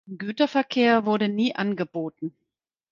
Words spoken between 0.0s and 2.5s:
Güterverkehr wurde nie angeboten.